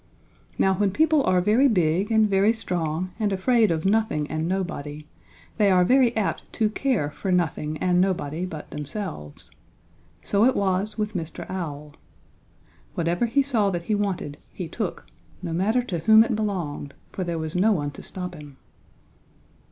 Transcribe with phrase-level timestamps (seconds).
[0.57, 5.05] "Now when people are very big and very strong and afraid of nothing and nobody
[5.57, 9.51] they are very apt to care for nothing and nobody but themselves.
[10.23, 11.47] So it was with Mr.
[11.51, 11.93] Owl.
[12.95, 15.05] Whatever he saw that he wanted he took,
[15.43, 18.57] no matter to whom it belonged, for there was no one to stop him.